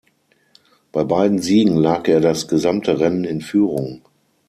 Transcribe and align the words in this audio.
Bei 0.91 1.03
beiden 1.03 1.37
Siegen 1.43 1.75
lag 1.75 2.07
er 2.07 2.21
das 2.21 2.47
gesamte 2.47 2.99
Rennen 2.99 3.23
in 3.23 3.39
Führung. 3.39 4.01